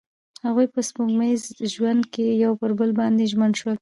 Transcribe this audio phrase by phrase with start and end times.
[0.45, 1.41] هغوی په سپوږمیز
[1.73, 2.25] ژوند کې
[2.59, 3.69] پر بل باندې ژمن شول.